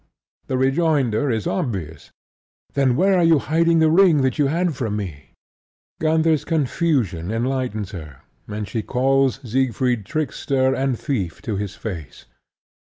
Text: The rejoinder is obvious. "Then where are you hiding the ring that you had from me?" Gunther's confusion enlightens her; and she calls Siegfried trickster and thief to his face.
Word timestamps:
The 0.47 0.57
rejoinder 0.57 1.29
is 1.29 1.45
obvious. 1.45 2.09
"Then 2.73 2.95
where 2.95 3.15
are 3.19 3.23
you 3.23 3.37
hiding 3.37 3.77
the 3.77 3.91
ring 3.91 4.23
that 4.23 4.39
you 4.39 4.47
had 4.47 4.75
from 4.75 4.95
me?" 4.97 5.35
Gunther's 5.99 6.43
confusion 6.43 7.29
enlightens 7.29 7.91
her; 7.91 8.23
and 8.47 8.67
she 8.67 8.81
calls 8.81 9.39
Siegfried 9.47 10.07
trickster 10.07 10.73
and 10.73 10.97
thief 10.97 11.39
to 11.43 11.55
his 11.55 11.75
face. 11.75 12.25